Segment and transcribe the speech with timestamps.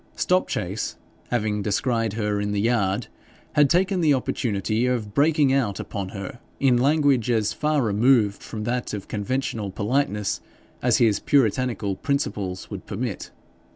[0.15, 0.95] Stopchase,
[1.29, 3.05] having descried her in the yard,
[3.53, 8.63] had taken the opportunity of breaking out upon her in language as far removed from
[8.63, 10.41] that of conventional politeness
[10.81, 13.29] as his puritanical principles would permit.